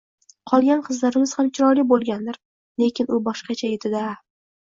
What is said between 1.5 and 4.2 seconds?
chiroyli boʻlgandir, lekin u boshqacha edi-da.